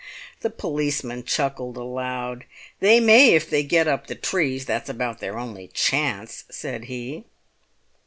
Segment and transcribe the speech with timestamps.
[0.39, 2.45] The policeman chuckled aloud.
[2.79, 7.25] "They may if they get up the trees; that's about their only chance," said he.